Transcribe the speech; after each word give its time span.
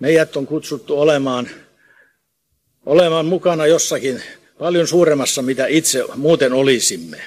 Meidät 0.00 0.36
on 0.36 0.46
kutsuttu 0.46 1.00
olemaan, 1.00 1.50
olemaan 2.86 3.26
mukana 3.26 3.66
jossakin 3.66 4.22
paljon 4.58 4.86
suuremmassa, 4.86 5.42
mitä 5.42 5.66
itse 5.66 6.04
muuten 6.14 6.52
olisimme. 6.52 7.20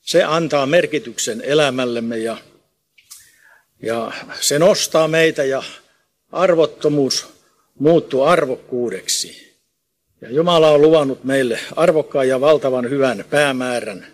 Se 0.00 0.24
antaa 0.24 0.66
merkityksen 0.66 1.40
elämällemme 1.40 2.18
ja, 2.18 2.36
ja 3.82 4.12
se 4.40 4.58
nostaa 4.58 5.08
meitä 5.08 5.44
ja 5.44 5.62
arvottomuus 6.32 7.39
muuttuu 7.80 8.22
arvokkuudeksi. 8.22 9.50
Ja 10.20 10.30
Jumala 10.30 10.70
on 10.70 10.82
luvannut 10.82 11.24
meille 11.24 11.60
arvokkaan 11.76 12.28
ja 12.28 12.40
valtavan 12.40 12.90
hyvän 12.90 13.24
päämäärän 13.30 14.06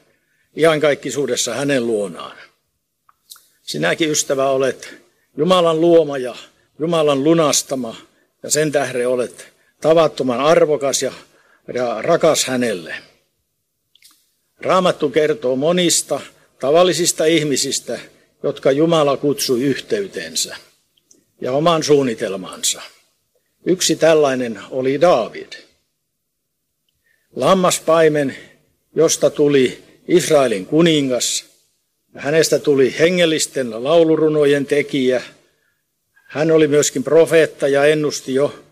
iankaikkisuudessa 0.57 1.55
hänen 1.55 1.87
luonaan. 1.87 2.37
Sinäkin 3.63 4.11
ystävä 4.11 4.51
olet 4.51 4.95
Jumalan 5.37 5.81
luoma 5.81 6.19
ja 6.19 6.35
Jumalan 6.79 7.25
lunastama 7.25 7.97
ja 8.43 8.51
sen 8.51 8.73
tähden 8.73 9.09
olet 9.09 9.53
tavattoman 9.81 10.41
arvokas 10.41 11.03
ja, 11.03 11.13
ja 11.75 12.03
rakas 12.03 12.45
hänelle. 12.45 12.95
Raamattu 14.61 15.11
kertoo 15.11 15.57
monista 15.57 16.21
tavallisista 16.61 17.25
ihmisistä, 17.25 18.01
jotka 18.43 18.73
Jumala 18.73 19.17
kutsui 19.17 19.63
yhteyteensä 19.63 20.57
ja 21.41 21.53
oman 21.53 21.83
suunnitelmansa. 21.83 22.96
Yksi 23.67 23.97
tällainen 23.97 24.61
oli 24.71 25.01
Daavid. 25.01 25.53
Lammaspaimen, 27.37 28.37
josta 28.95 29.31
tuli 29.31 29.83
Israelin 30.09 30.67
kuningas. 30.67 31.45
Hänestä 32.17 32.59
tuli 32.59 32.95
hengellisten 32.99 33.85
laulurunojen 33.85 34.67
tekijä. 34.67 35.23
Hän 36.27 36.51
oli 36.51 36.69
myöskin 36.69 37.05
profeetta 37.05 37.69
ja 37.69 37.85
ennusti 37.85 38.35
jo 38.35 38.65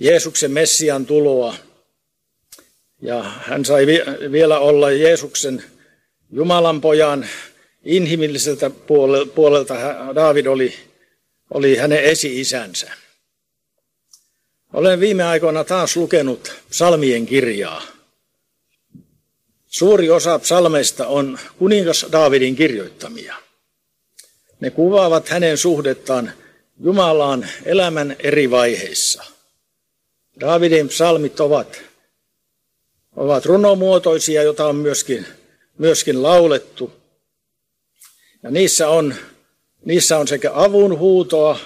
Jeesuksen 0.00 0.50
Messian 0.50 1.06
tuloa. 1.06 1.54
Ja 3.02 3.22
hän 3.22 3.64
sai 3.64 3.86
vielä 4.32 4.58
olla 4.58 4.90
Jeesuksen 4.90 5.64
Jumalan 6.32 6.80
pojan 6.80 7.26
inhimilliseltä 7.84 8.70
puolelta. 9.34 9.74
David 10.14 10.46
oli, 10.46 10.74
oli 11.54 11.76
hänen 11.76 12.04
esi-isänsä. 12.04 12.92
Olen 14.72 15.00
viime 15.00 15.24
aikoina 15.24 15.64
taas 15.64 15.96
lukenut 15.96 16.52
psalmien 16.70 17.26
kirjaa. 17.26 17.82
Suuri 19.66 20.10
osa 20.10 20.38
psalmeista 20.38 21.06
on 21.06 21.38
kuningas 21.58 22.06
Daavidin 22.12 22.56
kirjoittamia. 22.56 23.36
Ne 24.60 24.70
kuvaavat 24.70 25.28
hänen 25.28 25.58
suhdettaan 25.58 26.32
Jumalaan 26.84 27.48
elämän 27.64 28.16
eri 28.18 28.50
vaiheissa. 28.50 29.24
Daavidin 30.40 30.88
psalmit 30.88 31.40
ovat, 31.40 31.82
ovat 33.16 33.46
runomuotoisia, 33.46 34.42
joita 34.42 34.66
on 34.66 34.76
myöskin, 34.76 35.26
myöskin 35.78 36.22
laulettu. 36.22 36.92
Ja 38.42 38.50
niissä 38.50 38.88
on, 38.88 39.14
niissä 39.84 40.18
on 40.18 40.28
sekä 40.28 40.50
avun 40.54 40.98
huutoa, 40.98 41.58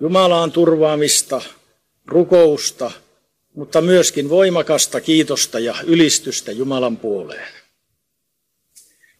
Jumalaan 0.00 0.52
turvaamista– 0.52 1.42
rukousta, 2.06 2.90
mutta 3.54 3.80
myöskin 3.80 4.28
voimakasta 4.28 5.00
kiitosta 5.00 5.58
ja 5.58 5.74
ylistystä 5.86 6.52
Jumalan 6.52 6.96
puoleen. 6.96 7.48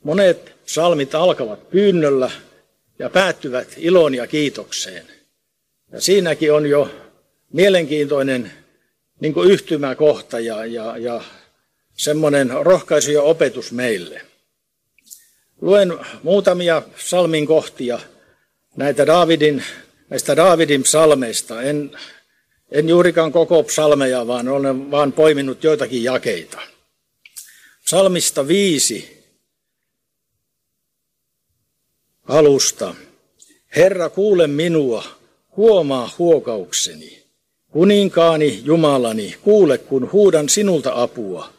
Monet 0.03 0.53
salmit 0.67 1.15
alkavat 1.15 1.71
pyynnöllä 1.71 2.31
ja 2.99 3.11
päättyvät 3.11 3.69
ilon 3.77 4.15
ja 4.15 4.27
kiitokseen. 4.27 5.07
Ja 5.93 6.01
siinäkin 6.01 6.53
on 6.53 6.67
jo 6.67 6.91
mielenkiintoinen 7.53 8.53
niin 9.21 9.35
kuin 9.35 9.51
yhtymäkohta 9.51 10.41
ja, 10.41 10.67
ja, 10.67 10.99
ja 10.99 11.21
semmoinen 11.93 12.51
rohkaisu 12.61 13.11
ja 13.11 13.23
opetus 13.23 13.73
meille. 13.73 14.21
Luen 15.61 15.93
muutamia 16.23 16.83
salmin 16.97 17.47
kohtia 17.47 17.99
näitä 18.77 19.07
Daavidin, 19.07 19.65
näistä 20.11 20.37
Daavidin 20.37 20.83
psalmeista. 20.83 21.63
En 21.63 21.91
en 22.75 22.89
juurikaan 22.89 23.33
koko 23.33 23.63
psalmeja, 23.63 24.27
vaan 24.27 24.49
olen 24.49 24.91
vaan 24.91 25.13
poiminut 25.13 25.65
joitakin 25.65 26.05
jakeita. 26.05 26.61
Psalmista 27.85 28.49
viisi 28.49 29.25
alusta. 32.29 32.95
Herra, 33.77 34.09
kuule 34.09 34.47
minua, 34.47 35.05
huomaa 35.57 36.11
huokaukseni. 36.19 37.25
Kuninkaani, 37.71 38.61
Jumalani, 38.65 39.37
kuule, 39.43 39.79
kun 39.79 40.13
huudan 40.13 40.49
sinulta 40.49 41.03
apua. 41.03 41.53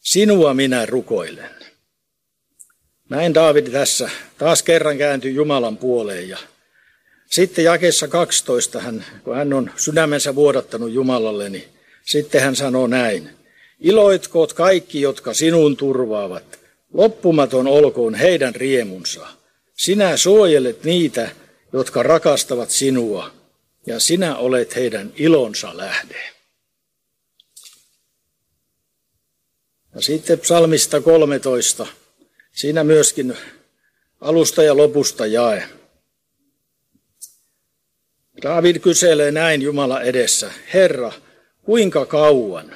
Sinua 0.00 0.54
minä 0.54 0.86
rukoilen. 0.86 1.54
Näin 3.08 3.34
Daavid 3.34 3.66
tässä 3.66 4.10
taas 4.38 4.62
kerran 4.62 4.98
kääntyi 4.98 5.34
Jumalan 5.34 5.76
puoleen 5.76 6.28
ja 6.28 6.38
sitten 7.30 7.64
jakessa 7.64 8.08
12, 8.08 8.80
hän, 8.80 9.04
kun 9.24 9.36
hän 9.36 9.52
on 9.52 9.70
sydämensä 9.76 10.34
vuodattanut 10.34 10.92
Jumalalle, 10.92 11.48
niin 11.48 11.64
sitten 12.02 12.42
hän 12.42 12.56
sanoo 12.56 12.86
näin. 12.86 13.30
Iloitkoot 13.80 14.52
kaikki, 14.52 15.00
jotka 15.00 15.34
sinun 15.34 15.76
turvaavat. 15.76 16.58
Loppumaton 16.92 17.66
olkoon 17.66 18.14
heidän 18.14 18.54
riemunsa. 18.54 19.28
Sinä 19.76 20.16
suojelet 20.16 20.84
niitä, 20.84 21.30
jotka 21.72 22.02
rakastavat 22.02 22.70
sinua, 22.70 23.30
ja 23.86 24.00
sinä 24.00 24.36
olet 24.36 24.76
heidän 24.76 25.12
ilonsa 25.16 25.76
lähde. 25.76 26.30
Ja 29.94 30.00
sitten 30.00 30.38
psalmista 30.38 31.00
13. 31.00 31.86
Siinä 32.52 32.84
myöskin 32.84 33.36
alusta 34.20 34.62
ja 34.62 34.76
lopusta 34.76 35.26
jae. 35.26 35.79
David 38.42 38.78
kyselee 38.78 39.30
näin 39.30 39.62
Jumala 39.62 40.02
edessä, 40.02 40.50
Herra, 40.74 41.12
kuinka 41.62 42.06
kauan? 42.06 42.72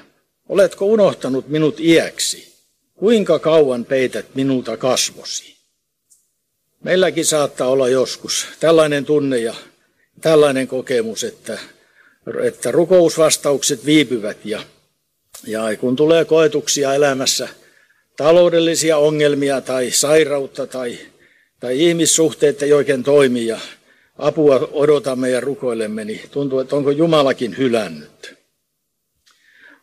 Oletko 0.48 0.86
unohtanut 0.86 1.48
minut 1.48 1.80
iäksi? 1.80 2.54
Kuinka 2.94 3.38
kauan 3.38 3.84
peität 3.84 4.26
minulta 4.34 4.76
kasvosi? 4.76 5.56
Meilläkin 6.84 7.24
saattaa 7.24 7.68
olla 7.68 7.88
joskus 7.88 8.46
tällainen 8.60 9.04
tunne 9.04 9.38
ja 9.38 9.54
tällainen 10.20 10.68
kokemus, 10.68 11.24
että, 11.24 11.58
että 12.42 12.70
rukousvastaukset 12.70 13.86
viipyvät 13.86 14.38
ja, 14.44 14.62
ja 15.46 15.76
kun 15.80 15.96
tulee 15.96 16.24
koetuksia 16.24 16.94
elämässä, 16.94 17.48
taloudellisia 18.16 18.96
ongelmia 18.96 19.60
tai 19.60 19.90
sairautta 19.90 20.66
tai, 20.66 20.98
tai 21.60 21.80
ihmissuhteet 21.80 22.62
ei 22.62 22.72
oikein 22.72 23.02
toimi 23.02 23.46
ja 23.46 23.58
apua 24.18 24.68
odotamme 24.72 25.30
ja 25.30 25.40
rukoilemme, 25.40 26.04
niin 26.04 26.20
tuntuu, 26.30 26.58
että 26.58 26.76
onko 26.76 26.90
Jumalakin 26.90 27.58
hylännyt. 27.58 28.34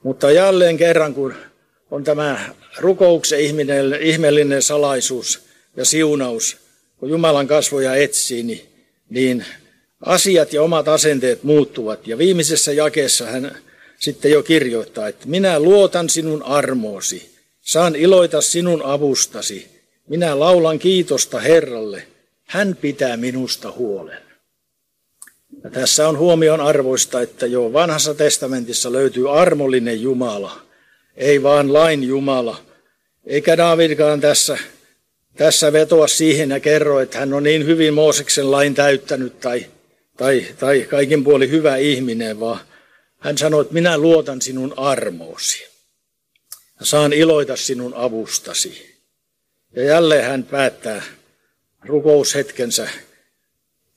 Mutta 0.04 0.32
jälleen 0.32 0.78
kerran, 0.78 1.14
kun 1.14 1.34
on 1.92 2.04
tämä 2.04 2.50
rukouksen 2.80 3.40
ihmeellinen 4.02 4.62
salaisuus 4.62 5.42
ja 5.78 5.86
siunaus, 5.86 6.58
kun 6.98 7.10
Jumalan 7.10 7.48
kasvoja 7.48 7.96
etsii, 7.96 8.44
niin, 8.44 8.62
niin 9.10 9.46
asiat 10.06 10.54
ja 10.54 10.64
omat 10.64 10.88
asenteet 10.88 11.44
muuttuvat. 11.44 12.08
Ja 12.08 12.18
viimeisessä 12.18 12.72
jakeessa 12.72 13.26
hän 13.26 13.58
sitten 14.00 14.32
jo 14.32 14.44
kirjoittaa, 14.44 15.08
että 15.08 15.28
minä 15.28 15.60
luotan 15.60 16.10
sinun 16.10 16.44
armoosi, 16.44 17.30
saan 17.62 17.96
iloita 17.96 18.42
sinun 18.42 18.82
avustasi, 18.86 19.68
minä 20.08 20.40
laulan 20.40 20.80
kiitosta 20.80 21.40
Herralle, 21.40 22.08
hän 22.52 22.76
pitää 22.82 23.18
minusta 23.18 23.72
huolen. 23.72 24.22
Ja 25.64 25.70
tässä 25.70 26.10
on 26.10 26.18
huomion 26.18 26.62
arvoista, 26.62 27.22
että 27.22 27.46
jo 27.46 27.74
vanhassa 27.74 28.14
testamentissa 28.14 28.92
löytyy 28.92 29.40
armollinen 29.40 30.02
Jumala, 30.02 30.66
ei 31.16 31.44
vaan 31.44 31.74
lain 31.74 32.04
Jumala. 32.04 32.62
Eikä 33.26 33.58
Davidkaan 33.58 34.22
tässä, 34.22 34.58
tässä 35.38 35.74
vetoa 35.74 36.08
siihen 36.08 36.50
ja 36.50 36.60
kerro, 36.60 37.00
että 37.00 37.20
hän 37.20 37.34
on 37.34 37.44
niin 37.44 37.66
hyvin 37.66 37.94
Mooseksen 37.94 38.52
lain 38.52 38.76
täyttänyt 38.76 39.40
tai, 39.40 39.66
tai, 40.18 40.46
tai 40.60 40.82
kaikin 40.90 41.24
puoli 41.24 41.50
hyvä 41.50 41.78
ihminen, 41.78 42.40
vaan 42.40 42.60
hän 43.20 43.38
sanoi, 43.38 43.62
että 43.62 43.74
minä 43.74 43.98
luotan 43.98 44.42
sinun 44.42 44.74
armoosi 44.78 45.68
ja 46.80 46.86
saan 46.86 47.14
iloita 47.14 47.56
sinun 47.56 47.94
avustasi. 47.94 49.02
Ja 49.76 49.84
jälleen 49.84 50.26
hän 50.26 50.44
päättää 50.44 51.02
rukoushetkensä 51.86 52.90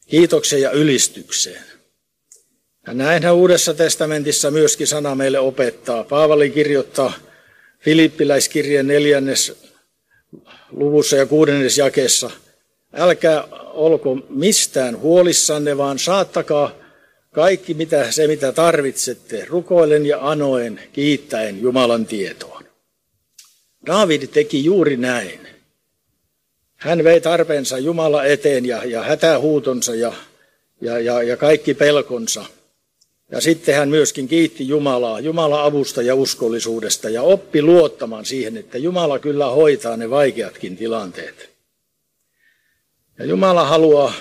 kiitoksen 0.06 0.60
ja 0.62 0.70
ylistykseen. 0.70 1.64
Ja 2.86 2.94
näinhän 2.94 3.34
Uudessa 3.34 3.74
testamentissa 3.74 4.50
myöskin 4.50 4.86
sana 4.86 5.14
meille 5.14 5.38
opettaa. 5.38 6.04
Paavali 6.04 6.50
kirjoittaa 6.50 7.12
Filippiläiskirjeen 7.80 8.86
neljännes 8.86 9.52
luvussa 10.70 11.16
ja 11.16 11.26
kuudennes 11.26 11.78
jakessa. 11.78 12.30
Älkää 12.92 13.44
olko 13.72 14.14
mistään 14.28 14.98
huolissanne, 14.98 15.76
vaan 15.76 15.98
saattakaa 15.98 16.72
kaikki 17.32 17.74
mitä, 17.74 18.12
se, 18.12 18.26
mitä 18.26 18.52
tarvitsette, 18.52 19.44
rukoilen 19.44 20.06
ja 20.06 20.30
anoen, 20.30 20.80
kiittäen 20.92 21.62
Jumalan 21.62 22.06
tietoon. 22.06 22.64
David 23.86 24.26
teki 24.26 24.64
juuri 24.64 24.96
näin. 24.96 25.43
Hän 26.84 27.04
vei 27.04 27.20
tarpeensa 27.20 27.78
Jumala 27.78 28.24
eteen 28.24 28.66
ja, 28.66 28.84
ja 28.84 29.02
hätähuutonsa 29.02 29.94
ja, 29.94 30.12
ja, 30.80 30.98
ja, 30.98 31.22
ja 31.22 31.36
kaikki 31.36 31.74
pelkonsa. 31.74 32.44
Ja 33.30 33.40
sitten 33.40 33.74
hän 33.74 33.88
myöskin 33.88 34.28
kiitti 34.28 34.68
Jumalaa, 34.68 35.20
Jumala 35.20 35.64
avusta 35.64 36.02
ja 36.02 36.14
uskollisuudesta 36.14 37.10
ja 37.10 37.22
oppi 37.22 37.62
luottamaan 37.62 38.24
siihen, 38.24 38.56
että 38.56 38.78
Jumala 38.78 39.18
kyllä 39.18 39.46
hoitaa 39.46 39.96
ne 39.96 40.10
vaikeatkin 40.10 40.76
tilanteet. 40.76 41.50
Ja 43.18 43.24
Jumala 43.24 43.64
haluaa, 43.64 44.12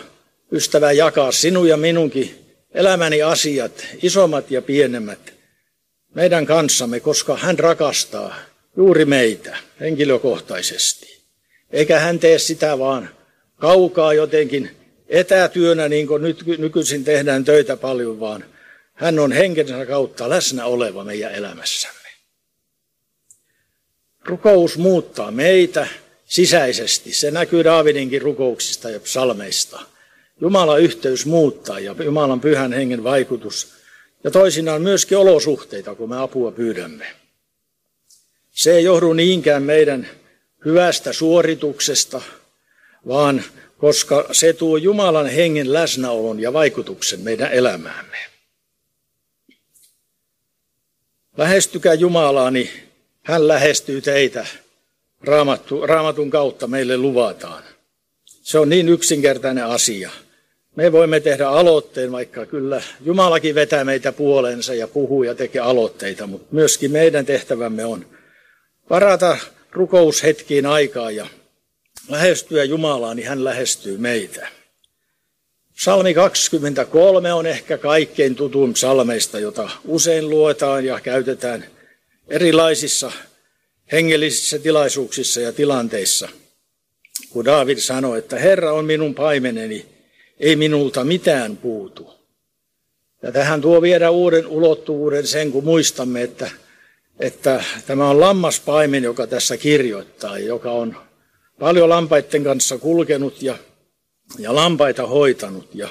ystävä, 0.51 0.91
jakaa 0.91 1.31
sinun 1.31 1.67
ja 1.67 1.77
minunkin 1.77 2.45
elämäni 2.73 3.21
asiat, 3.21 3.85
isommat 4.03 4.51
ja 4.51 4.61
pienemmät, 4.61 5.33
meidän 6.15 6.45
kanssamme, 6.45 6.99
koska 6.99 7.37
hän 7.37 7.59
rakastaa 7.59 8.35
juuri 8.77 9.05
meitä 9.05 9.57
henkilökohtaisesti. 9.79 11.12
Eikä 11.73 11.99
hän 11.99 12.19
tee 12.19 12.39
sitä 12.39 12.79
vaan 12.79 13.09
kaukaa 13.55 14.13
jotenkin 14.13 14.71
etätyönä, 15.07 15.89
niin 15.89 16.07
kuin 16.07 16.21
nyt, 16.21 16.43
nykyisin 16.57 17.03
tehdään 17.03 17.45
töitä 17.45 17.77
paljon, 17.77 18.19
vaan 18.19 18.45
hän 18.93 19.19
on 19.19 19.31
henkensä 19.31 19.85
kautta 19.85 20.29
läsnä 20.29 20.65
oleva 20.65 21.03
meidän 21.03 21.33
elämässämme. 21.33 22.09
Rukous 24.25 24.77
muuttaa 24.77 25.31
meitä 25.31 25.87
sisäisesti. 26.25 27.13
Se 27.13 27.31
näkyy 27.31 27.63
Daavidinkin 27.63 28.21
rukouksista 28.21 28.89
ja 28.89 28.99
psalmeista. 28.99 29.81
Jumalan 30.41 30.81
yhteys 30.81 31.25
muuttaa 31.25 31.79
ja 31.79 31.95
Jumalan 32.03 32.41
pyhän 32.41 32.73
hengen 32.73 33.03
vaikutus. 33.03 33.73
Ja 34.23 34.31
toisinaan 34.31 34.81
myöskin 34.81 35.17
olosuhteita, 35.17 35.95
kun 35.95 36.09
me 36.09 36.21
apua 36.21 36.51
pyydämme. 36.51 37.05
Se 38.51 38.75
ei 38.75 38.83
johdu 38.83 39.13
niinkään 39.13 39.63
meidän 39.63 40.07
hyvästä 40.65 41.13
suorituksesta, 41.13 42.21
vaan 43.07 43.43
koska 43.77 44.27
se 44.31 44.53
tuo 44.53 44.77
Jumalan 44.77 45.27
hengen 45.27 45.73
läsnäolon 45.73 46.39
ja 46.39 46.53
vaikutuksen 46.53 47.19
meidän 47.19 47.51
elämäämme. 47.51 48.17
Lähestykää 51.37 51.93
Jumalaa, 51.93 52.51
niin 52.51 52.69
hän 53.23 53.47
lähestyy 53.47 54.01
teitä. 54.01 54.45
Raamattu, 55.21 55.87
raamatun 55.87 56.29
kautta 56.29 56.67
meille 56.67 56.97
luvataan. 56.97 57.63
Se 58.25 58.59
on 58.59 58.69
niin 58.69 58.89
yksinkertainen 58.89 59.65
asia. 59.65 60.09
Me 60.75 60.91
voimme 60.91 61.19
tehdä 61.19 61.47
aloitteen, 61.49 62.11
vaikka 62.11 62.45
kyllä 62.45 62.81
Jumalakin 63.01 63.55
vetää 63.55 63.83
meitä 63.83 64.11
puolensa 64.11 64.73
ja 64.73 64.87
puhuu 64.87 65.23
ja 65.23 65.35
tekee 65.35 65.61
aloitteita, 65.61 66.27
mutta 66.27 66.47
myöskin 66.51 66.91
meidän 66.91 67.25
tehtävämme 67.25 67.85
on 67.85 68.05
varata 68.89 69.37
rukoushetkiin 69.73 70.65
aikaa 70.65 71.11
ja 71.11 71.27
lähestyä 72.09 72.63
Jumalaa, 72.63 73.13
niin 73.13 73.27
hän 73.27 73.43
lähestyy 73.43 73.97
meitä. 73.97 74.47
Salmi 75.79 76.13
23 76.13 77.33
on 77.33 77.45
ehkä 77.45 77.77
kaikkein 77.77 78.35
tutun 78.35 78.75
salmeista, 78.75 79.39
jota 79.39 79.69
usein 79.85 80.29
luetaan 80.29 80.85
ja 80.85 80.99
käytetään 80.99 81.65
erilaisissa 82.27 83.11
hengellisissä 83.91 84.59
tilaisuuksissa 84.59 85.41
ja 85.41 85.53
tilanteissa. 85.53 86.29
Kun 87.29 87.45
David 87.45 87.77
sanoi, 87.77 88.19
että 88.19 88.39
Herra 88.39 88.73
on 88.73 88.85
minun 88.85 89.15
paimeneni, 89.15 89.85
ei 90.39 90.55
minulta 90.55 91.03
mitään 91.03 91.57
puutu. 91.57 92.13
Ja 93.21 93.31
tähän 93.31 93.61
tuo 93.61 93.81
viedä 93.81 94.09
uuden 94.09 94.47
ulottuvuuden 94.47 95.27
sen, 95.27 95.51
kun 95.51 95.63
muistamme, 95.63 96.21
että, 96.21 96.51
että 97.19 97.63
tämä 97.87 98.09
on 98.09 98.19
lammaspaimen, 98.19 99.03
joka 99.03 99.27
tässä 99.27 99.57
kirjoittaa, 99.57 100.39
joka 100.39 100.71
on 100.71 100.95
paljon 101.59 101.89
lampaiden 101.89 102.43
kanssa 102.43 102.77
kulkenut 102.77 103.41
ja 103.41 103.57
ja 104.39 104.55
lampaita 104.55 105.07
hoitanut. 105.07 105.69
Ja, 105.73 105.89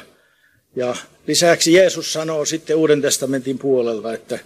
ja 0.77 0.97
lisäksi 1.27 1.73
Jeesus 1.73 2.13
sanoo 2.13 2.45
sitten 2.45 2.77
Uuden 2.77 3.03
testamentin 3.03 3.59
puolelta, 3.59 4.15
että 4.15 4.39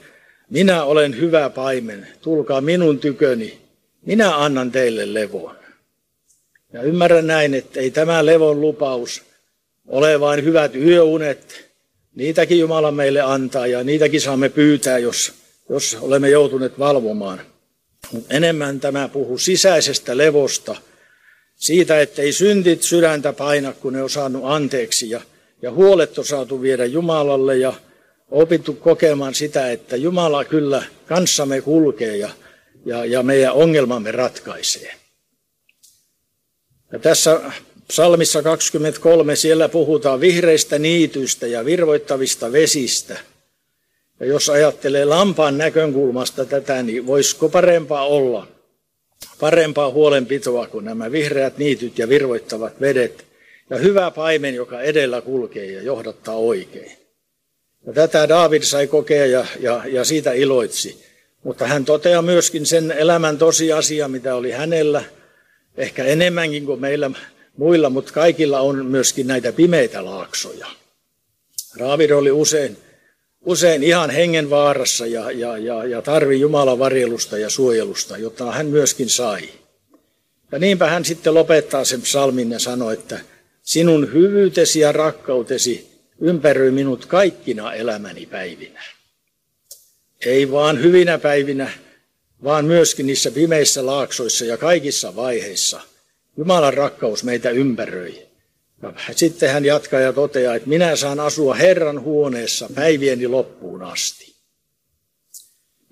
minä 0.50 0.84
olen 0.84 1.20
hyvä 1.20 1.50
paimen, 1.50 2.08
tulkaa 2.20 2.60
minun 2.60 2.98
tyköni, 2.98 3.58
minä 4.06 4.36
annan 4.36 4.72
teille 4.72 5.14
levon. 5.14 5.56
Ja 6.72 6.82
ymmärrän 6.82 7.26
näin, 7.26 7.54
että 7.54 7.80
ei 7.80 7.90
tämä 7.90 8.26
levon 8.26 8.60
lupaus 8.60 9.22
ole 9.86 10.20
vain 10.20 10.44
hyvät 10.44 10.74
yöunet, 10.74 11.70
niitäkin 12.14 12.58
Jumala 12.58 12.90
meille 12.90 13.20
antaa 13.20 13.66
ja 13.66 13.84
niitäkin 13.84 14.20
saamme 14.20 14.48
pyytää, 14.48 14.98
jos, 14.98 15.32
jos 15.68 15.96
olemme 16.00 16.30
joutuneet 16.30 16.78
valvomaan. 16.78 17.40
Mutta 18.12 18.34
enemmän 18.34 18.80
tämä 18.80 19.08
puhuu 19.08 19.38
sisäisestä 19.38 20.16
levosta– 20.16 20.76
siitä, 21.56 22.00
että 22.00 22.22
ei 22.22 22.32
syntit 22.32 22.82
sydäntä 22.82 23.32
paina, 23.32 23.72
kun 23.72 23.92
ne 23.92 24.02
on 24.02 24.10
saanut 24.10 24.42
anteeksi 24.44 25.10
ja, 25.10 25.20
ja 25.62 25.72
huolet 25.72 26.18
on 26.18 26.24
saatu 26.24 26.62
viedä 26.62 26.84
Jumalalle 26.84 27.56
ja 27.56 27.72
opittu 28.30 28.72
kokemaan 28.72 29.34
sitä, 29.34 29.70
että 29.70 29.96
Jumala 29.96 30.44
kyllä 30.44 30.82
kanssamme 31.06 31.60
kulkee 31.60 32.16
ja, 32.16 32.30
ja, 32.84 33.04
ja 33.04 33.22
meidän 33.22 33.52
ongelmamme 33.52 34.12
ratkaisee. 34.12 34.94
Ja 36.92 36.98
tässä 36.98 37.40
psalmissa 37.88 38.42
23 38.42 39.36
siellä 39.36 39.68
puhutaan 39.68 40.20
vihreistä 40.20 40.78
niityistä 40.78 41.46
ja 41.46 41.64
virvoittavista 41.64 42.52
vesistä. 42.52 43.18
Ja 44.20 44.26
jos 44.26 44.48
ajattelee 44.48 45.04
lampaan 45.04 45.58
näkökulmasta 45.58 46.44
tätä, 46.44 46.82
niin 46.82 47.06
voisiko 47.06 47.48
parempaa 47.48 48.06
olla– 48.06 48.46
parempaa 49.40 49.90
huolenpitoa 49.90 50.66
kuin 50.66 50.84
nämä 50.84 51.12
vihreät 51.12 51.58
niityt 51.58 51.98
ja 51.98 52.08
virvoittavat 52.08 52.80
vedet 52.80 53.26
ja 53.70 53.78
hyvä 53.78 54.10
paimen, 54.10 54.54
joka 54.54 54.80
edellä 54.80 55.20
kulkee 55.20 55.72
ja 55.72 55.82
johdattaa 55.82 56.36
oikein. 56.36 56.92
Ja 57.86 57.92
tätä 57.92 58.28
David 58.28 58.62
sai 58.62 58.86
kokea 58.86 59.26
ja, 59.26 59.46
ja, 59.60 59.82
ja 59.86 60.04
siitä 60.04 60.32
iloitsi. 60.32 61.06
Mutta 61.44 61.66
hän 61.66 61.84
toteaa 61.84 62.22
myöskin 62.22 62.66
sen 62.66 62.90
elämän 62.90 63.38
tosiasia, 63.38 64.08
mitä 64.08 64.34
oli 64.34 64.50
hänellä, 64.50 65.04
ehkä 65.76 66.04
enemmänkin 66.04 66.66
kuin 66.66 66.80
meillä 66.80 67.10
muilla, 67.56 67.90
mutta 67.90 68.12
kaikilla 68.12 68.60
on 68.60 68.86
myöskin 68.86 69.26
näitä 69.26 69.52
pimeitä 69.52 70.04
laaksoja. 70.04 70.66
David 71.78 72.10
oli 72.10 72.30
usein 72.30 72.76
usein 73.46 73.82
ihan 73.82 74.10
hengenvaarassa 74.10 75.06
ja, 75.06 75.30
ja, 75.30 75.58
ja, 75.58 75.84
ja 75.84 76.02
tarvi 76.02 76.40
Jumalan 76.40 76.78
varjelusta 76.78 77.38
ja 77.38 77.50
suojelusta, 77.50 78.18
jota 78.18 78.52
hän 78.52 78.66
myöskin 78.66 79.10
sai. 79.10 79.48
Ja 80.52 80.58
niinpä 80.58 80.86
hän 80.90 81.04
sitten 81.04 81.34
lopettaa 81.34 81.84
sen 81.84 82.02
psalmin 82.02 82.50
ja 82.50 82.58
sanoi, 82.58 82.94
että 82.94 83.20
sinun 83.62 84.12
hyvyytesi 84.12 84.80
ja 84.80 84.92
rakkautesi 84.92 85.90
ympäröi 86.20 86.70
minut 86.70 87.06
kaikkina 87.06 87.74
elämäni 87.74 88.26
päivinä. 88.26 88.82
Ei 90.26 90.50
vaan 90.50 90.82
hyvinä 90.82 91.18
päivinä, 91.18 91.70
vaan 92.44 92.64
myöskin 92.64 93.06
niissä 93.06 93.30
pimeissä 93.30 93.86
laaksoissa 93.86 94.44
ja 94.44 94.56
kaikissa 94.56 95.16
vaiheissa. 95.16 95.80
Jumalan 96.36 96.74
rakkaus 96.74 97.24
meitä 97.24 97.50
ympäröi. 97.50 98.26
Sitten 99.16 99.50
hän 99.50 99.64
jatkaa 99.64 100.00
ja 100.00 100.12
toteaa, 100.12 100.54
että 100.54 100.68
minä 100.68 100.96
saan 100.96 101.20
asua 101.20 101.54
Herran 101.54 102.00
huoneessa 102.00 102.68
päivieni 102.74 103.28
loppuun 103.28 103.82
asti. 103.82 104.36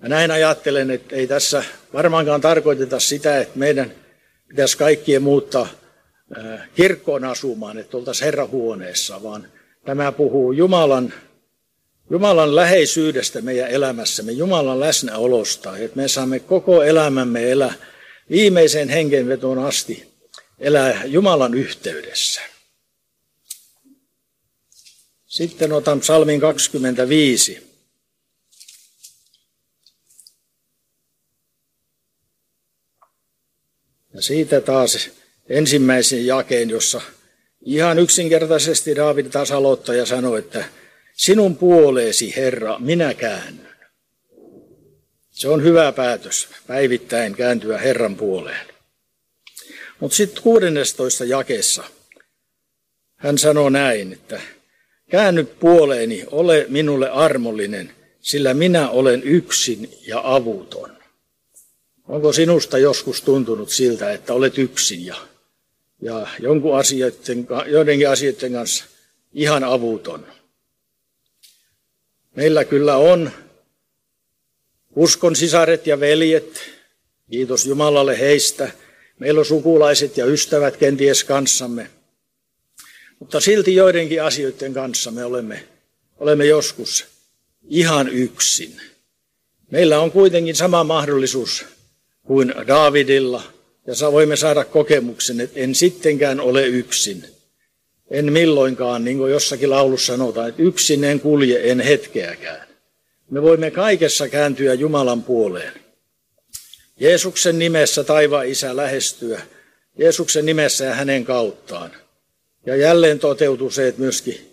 Ja 0.03 0.09
näin 0.09 0.31
ajattelen, 0.31 0.91
että 0.91 1.15
ei 1.15 1.27
tässä 1.27 1.63
varmaankaan 1.93 2.41
tarkoiteta 2.41 2.99
sitä, 2.99 3.39
että 3.39 3.59
meidän 3.59 3.91
pitäisi 4.47 4.77
kaikkien 4.77 5.23
muuttaa 5.23 5.67
kirkkoon 6.75 7.23
asumaan, 7.23 7.77
että 7.77 7.97
oltaisiin 7.97 8.25
Herran 8.25 8.49
huoneessa, 8.49 9.23
vaan 9.23 9.47
tämä 9.85 10.11
puhuu 10.11 10.51
Jumalan, 10.51 11.13
Jumalan 12.09 12.55
läheisyydestä 12.55 13.41
meidän 13.41 13.69
elämässämme, 13.69 14.31
Jumalan 14.31 14.79
läsnäolosta, 14.79 15.77
että 15.77 15.97
me 15.97 16.07
saamme 16.07 16.39
koko 16.39 16.83
elämämme 16.83 17.51
elää 17.51 17.73
viimeiseen 18.29 18.89
hengenvetoon 18.89 19.59
asti 19.59 20.07
elää 20.59 21.05
Jumalan 21.05 21.53
yhteydessä. 21.53 22.41
Sitten 25.35 25.73
otan 25.73 25.99
psalmin 25.99 26.39
25. 26.39 27.67
Ja 34.13 34.21
siitä 34.21 34.61
taas 34.61 35.09
ensimmäisen 35.49 36.25
jakeen, 36.25 36.69
jossa 36.69 37.01
ihan 37.61 37.99
yksinkertaisesti 37.99 38.95
Daavid 38.95 39.25
taas 39.25 39.51
aloittaa 39.51 39.95
ja 39.95 40.05
sanoo, 40.05 40.37
että 40.37 40.65
sinun 41.13 41.57
puoleesi, 41.57 42.35
Herra, 42.35 42.79
minä 42.79 43.13
käännyn. 43.13 43.75
Se 45.31 45.47
on 45.47 45.63
hyvä 45.63 45.91
päätös, 45.91 46.47
päivittäin 46.67 47.35
kääntyä 47.35 47.77
Herran 47.77 48.15
puoleen. 48.15 48.67
Mutta 49.99 50.17
sitten 50.17 50.43
16 50.43 51.23
jakeessa 51.25 51.83
hän 53.15 53.37
sanoo 53.37 53.69
näin, 53.69 54.13
että 54.13 54.41
käänny 55.09 55.43
puoleeni, 55.43 56.23
ole 56.31 56.65
minulle 56.69 57.09
armollinen, 57.09 57.91
sillä 58.19 58.53
minä 58.53 58.89
olen 58.89 59.23
yksin 59.23 59.89
ja 60.07 60.21
avuton. 60.23 60.97
Onko 62.07 62.33
sinusta 62.33 62.77
joskus 62.77 63.21
tuntunut 63.21 63.69
siltä, 63.69 64.11
että 64.11 64.33
olet 64.33 64.57
yksin 64.57 65.05
ja, 65.05 65.15
ja 66.01 66.27
jonkun 66.39 66.77
asioiden, 66.77 67.47
joidenkin 67.67 68.09
asioiden 68.09 68.51
kanssa 68.51 68.85
ihan 69.33 69.63
avuton? 69.63 70.27
Meillä 72.35 72.65
kyllä 72.65 72.95
on 72.95 73.31
uskon 74.95 75.35
sisaret 75.35 75.87
ja 75.87 75.99
veljet, 75.99 76.61
kiitos 77.31 77.65
Jumalalle 77.65 78.19
heistä. 78.19 78.71
Meillä 79.19 79.39
on 79.39 79.45
sukulaiset 79.45 80.17
ja 80.17 80.25
ystävät 80.25 80.77
kenties 80.77 81.23
kanssamme. 81.23 81.89
Mutta 83.19 83.39
silti 83.39 83.75
joidenkin 83.75 84.23
asioiden 84.23 84.73
kanssa 84.73 85.11
me 85.11 85.25
olemme, 85.25 85.63
olemme 86.17 86.45
joskus 86.45 87.05
ihan 87.67 88.09
yksin. 88.09 88.81
Meillä 89.71 89.99
on 89.99 90.11
kuitenkin 90.11 90.55
sama 90.55 90.83
mahdollisuus 90.83 91.65
kuin 92.23 92.53
Davidilla, 92.67 93.43
ja 93.87 94.11
voimme 94.11 94.35
saada 94.35 94.65
kokemuksen, 94.65 95.41
että 95.41 95.59
en 95.59 95.75
sittenkään 95.75 96.39
ole 96.39 96.67
yksin. 96.67 97.25
En 98.11 98.33
milloinkaan, 98.33 99.03
niin 99.03 99.17
kuin 99.17 99.31
jossakin 99.31 99.69
laulussa 99.69 100.13
sanotaan, 100.13 100.49
että 100.49 100.63
yksin 100.63 101.03
en 101.03 101.19
kulje, 101.19 101.71
en 101.71 101.79
hetkeäkään. 101.79 102.67
Me 103.29 103.41
voimme 103.41 103.71
kaikessa 103.71 104.29
kääntyä 104.29 104.73
Jumalan 104.73 105.23
puoleen. 105.23 105.73
Jeesuksen 106.99 107.59
nimessä 107.59 108.03
taivaan 108.03 108.47
isä 108.47 108.75
lähestyä, 108.75 109.41
Jeesuksen 109.99 110.45
nimessä 110.45 110.85
ja 110.85 110.93
hänen 110.93 111.25
kauttaan. 111.25 111.91
Ja 112.65 112.75
jälleen 112.75 113.19
toteutuu 113.19 113.71
se, 113.71 113.87
että 113.87 114.01
myöskin 114.01 114.51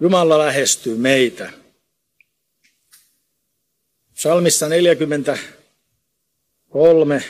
Jumala 0.00 0.38
lähestyy 0.38 0.96
meitä. 0.96 1.52
Salmissa 4.14 4.68
40 4.68 5.38
Kolme. 6.70 7.24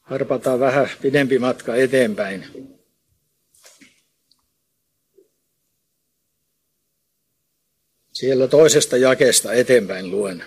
Harpataan 0.00 0.60
vähän 0.60 0.90
pidempi 1.02 1.38
matka 1.38 1.74
eteenpäin. 1.74 2.46
Siellä 8.12 8.48
toisesta 8.48 8.96
jakesta 8.96 9.52
eteenpäin 9.52 10.10
luen. 10.10 10.44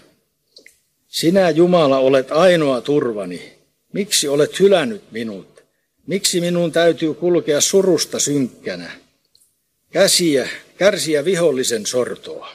Sinä 1.07 1.49
Jumala 1.49 1.97
olet 1.97 2.31
ainoa 2.31 2.81
turvani. 2.81 3.59
Miksi 3.93 4.27
olet 4.27 4.59
hylännyt 4.59 5.11
minut? 5.11 5.60
Miksi 6.07 6.41
minun 6.41 6.71
täytyy 6.71 7.13
kulkea 7.13 7.61
surusta 7.61 8.19
synkkänä? 8.19 8.91
Käsiä, 9.91 10.49
kärsiä 10.77 11.25
vihollisen 11.25 11.85
sortoa. 11.85 12.51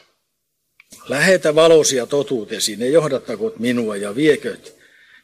Lähetä 1.08 1.54
valosia 1.54 2.06
totuutesi, 2.06 2.76
ne 2.76 2.88
johdattakot 2.88 3.58
minua 3.58 3.96
ja 3.96 4.16
vieköt 4.16 4.76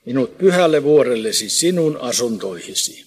minut 0.06 0.38
pyhälle 0.38 0.82
vuorellesi 0.82 1.48
sinun 1.48 1.96
asuntoihisi. 1.96 3.06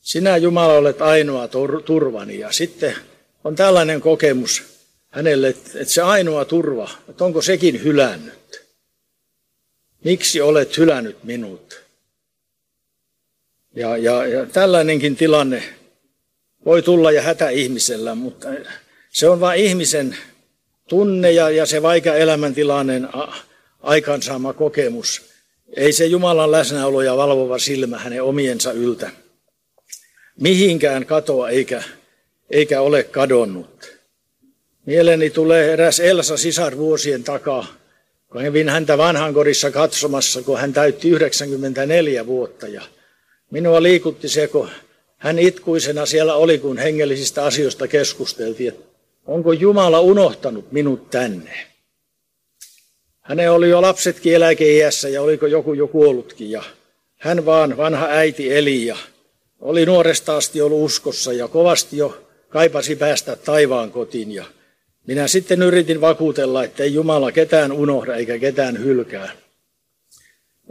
Sinä 0.00 0.36
Jumala 0.36 0.72
olet 0.72 1.02
ainoa 1.02 1.48
turvani 1.84 2.38
ja 2.38 2.52
sitten 2.52 2.96
on 3.44 3.56
tällainen 3.56 4.00
kokemus 4.00 4.62
hänelle, 5.08 5.48
että 5.48 5.84
se 5.84 6.02
ainoa 6.02 6.44
turva, 6.44 6.90
että 7.08 7.24
onko 7.24 7.42
sekin 7.42 7.82
hylännyt. 7.84 8.45
Miksi 10.06 10.40
olet 10.40 10.78
hylännyt 10.78 11.24
minut? 11.24 11.82
Ja, 13.74 13.96
ja, 13.96 14.26
ja 14.26 14.46
tällainenkin 14.46 15.16
tilanne 15.16 15.62
voi 16.64 16.82
tulla 16.82 17.12
ja 17.12 17.22
hätä 17.22 17.48
ihmisellä, 17.48 18.14
mutta 18.14 18.48
se 19.08 19.28
on 19.28 19.40
vain 19.40 19.60
ihmisen 19.60 20.16
tunne 20.88 21.32
ja, 21.32 21.50
ja 21.50 21.66
se 21.66 21.82
vaikea 21.82 22.14
elämäntilanteen 22.14 23.08
aikansaama 23.80 24.52
kokemus. 24.52 25.22
Ei 25.76 25.92
se 25.92 26.06
Jumalan 26.06 26.52
läsnäolo 26.52 27.02
ja 27.02 27.16
valvova 27.16 27.58
silmä 27.58 27.98
hänen 27.98 28.22
omiensa 28.22 28.72
yltä. 28.72 29.10
Mihinkään 30.40 31.06
katoa 31.06 31.48
eikä, 31.48 31.82
eikä 32.50 32.80
ole 32.80 33.02
kadonnut. 33.02 33.92
Mieleeni 34.84 35.30
tulee 35.30 35.72
eräs 35.72 36.00
Elsa 36.00 36.36
sisar 36.36 36.76
vuosien 36.76 37.24
takaa, 37.24 37.85
kävin 38.42 38.68
häntä 38.68 38.98
vanhankodissa 38.98 39.70
katsomassa, 39.70 40.42
kun 40.42 40.58
hän 40.58 40.72
täytti 40.72 41.08
94 41.08 42.26
vuotta. 42.26 42.68
Ja 42.68 42.82
minua 43.50 43.82
liikutti 43.82 44.28
se, 44.28 44.48
kun 44.48 44.68
hän 45.16 45.38
itkuisena 45.38 46.06
siellä 46.06 46.34
oli, 46.34 46.58
kun 46.58 46.78
hengellisistä 46.78 47.44
asioista 47.44 47.88
keskusteltiin. 47.88 48.74
Onko 49.26 49.52
Jumala 49.52 50.00
unohtanut 50.00 50.72
minut 50.72 51.10
tänne? 51.10 51.66
Hänen 53.20 53.52
oli 53.52 53.70
jo 53.70 53.82
lapsetkin 53.82 54.34
eläkeiässä 54.34 55.08
ja 55.08 55.22
oliko 55.22 55.46
joku 55.46 55.72
jo 55.72 55.86
kuollutkin 55.86 56.50
ja 56.50 56.62
hän 57.16 57.46
vaan 57.46 57.76
vanha 57.76 58.06
äiti 58.06 58.56
eli 58.56 58.86
ja 58.86 58.96
oli 59.60 59.86
nuoresta 59.86 60.36
asti 60.36 60.60
ollut 60.60 60.84
uskossa 60.84 61.32
ja 61.32 61.48
kovasti 61.48 61.96
jo 61.96 62.26
kaipasi 62.48 62.96
päästä 62.96 63.36
taivaan 63.36 63.90
kotiin 63.90 64.32
ja 64.32 64.44
minä 65.06 65.28
sitten 65.28 65.62
yritin 65.62 66.00
vakuutella, 66.00 66.64
että 66.64 66.82
ei 66.82 66.94
Jumala 66.94 67.32
ketään 67.32 67.72
unohda 67.72 68.14
eikä 68.14 68.38
ketään 68.38 68.78
hylkää. 68.78 69.32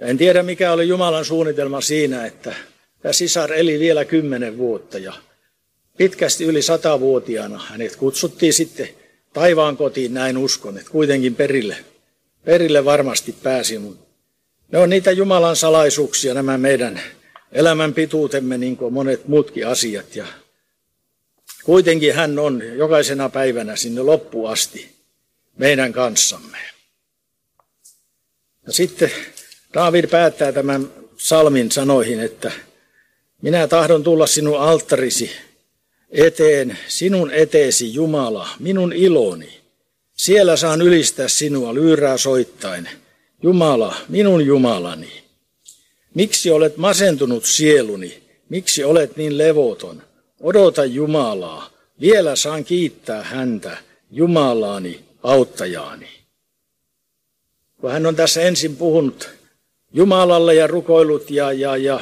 Ja 0.02 0.08
en 0.08 0.18
tiedä 0.18 0.44
mikä 0.44 0.72
oli 0.72 0.88
Jumalan 0.88 1.26
suunnitelma 1.26 1.82
siinä, 1.82 2.26
että 2.26 2.56
tämä 3.02 3.14
sisar 3.14 3.54
eli 3.54 3.80
vielä 3.80 4.06
kymmenen 4.06 4.58
vuotta 4.58 4.98
ja 4.98 5.14
pitkästi 5.98 6.44
yli 6.44 6.62
satavuotiaana 6.62 7.62
hänet 7.70 7.96
kutsuttiin 7.96 8.54
sitten 8.54 8.90
taivaan 9.34 9.78
kotiin, 9.78 10.14
näin 10.14 10.38
uskon, 10.38 10.78
että 10.78 10.92
kuitenkin 10.92 11.36
perille, 11.36 11.78
perille 12.46 12.86
varmasti 12.86 13.36
pääsi. 13.44 13.80
Ne 14.72 14.78
on 14.78 14.90
niitä 14.90 15.12
Jumalan 15.12 15.56
salaisuuksia, 15.56 16.34
nämä 16.34 16.58
meidän 16.58 17.02
elämän 17.52 17.94
pituutemme, 17.94 18.58
niin 18.58 18.78
kuin 18.78 18.94
monet 18.94 19.28
muutkin 19.28 19.68
asiat. 19.68 20.16
Ja 20.16 20.26
kuitenkin 21.66 22.16
hän 22.16 22.40
on 22.40 22.64
jokaisena 22.76 23.30
päivänä 23.30 23.76
sinne 23.76 24.02
loppuun 24.02 24.50
asti 24.50 24.90
meidän 25.58 25.94
kanssamme. 25.94 26.58
Ja 28.68 28.74
sitten 28.74 29.12
David 29.74 30.08
päättää 30.08 30.52
tämän 30.52 30.90
salmin 31.18 31.72
sanoihin, 31.72 32.20
että 32.20 32.52
minä 33.42 33.68
tahdon 33.68 34.04
tulla 34.04 34.28
sinun 34.28 34.60
alttarisi 34.60 35.32
eteen, 36.10 36.78
sinun 36.88 37.32
eteesi 37.32 37.94
Jumala, 37.94 38.50
minun 38.60 38.94
iloni. 38.94 39.62
Siellä 40.14 40.58
saan 40.58 40.82
ylistää 40.82 41.28
sinua 41.28 41.74
lyyrää 41.74 42.18
soittain. 42.18 42.90
Jumala, 43.44 43.96
minun 44.10 44.46
Jumalani. 44.46 45.24
Miksi 46.14 46.52
olet 46.52 46.78
masentunut 46.78 47.46
sieluni? 47.46 48.24
Miksi 48.50 48.84
olet 48.84 49.18
niin 49.18 49.38
levoton? 49.38 50.04
Odota 50.40 50.86
Jumalaa. 50.86 51.70
Vielä 52.02 52.36
saan 52.36 52.64
kiittää 52.64 53.24
häntä, 53.24 53.78
Jumalaani, 54.12 55.00
auttajaani. 55.24 56.10
Kun 57.78 57.92
hän 57.92 58.06
on 58.06 58.16
tässä 58.16 58.42
ensin 58.42 58.76
puhunut 58.76 59.30
Jumalalle 59.94 60.56
ja 60.56 60.68
rukoillut 60.68 61.32
ja, 61.32 61.52
ja, 61.52 61.78
ja 61.78 62.00